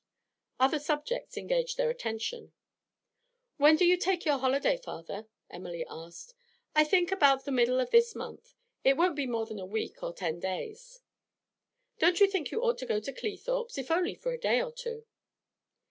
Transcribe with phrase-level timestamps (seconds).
[0.59, 2.53] Other subjects engaged their attention.
[3.57, 6.33] 'When do you take your holiday, father?' Emily asked.
[6.73, 8.55] 'I think about the middle of this month.
[8.83, 11.01] It won't be more than a week or ten days.'
[11.99, 14.71] 'Don't you think you ought to go to Cleethorpes, if only for a day or
[14.71, 15.05] two?'